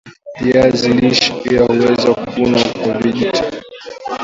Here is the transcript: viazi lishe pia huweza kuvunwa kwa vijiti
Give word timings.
viazi 0.41 0.89
lishe 0.93 1.33
pia 1.43 1.63
huweza 1.65 2.13
kuvunwa 2.13 2.63
kwa 2.83 2.93
vijiti 2.93 3.43